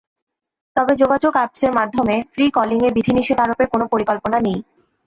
[0.75, 4.59] তবে যোগাযোগ অ্যাপসের মাধ্যমে ফ্রি কলিংয়ে বিধিনিষেধ আরোপের কোনো পরিকল্পনা নেই।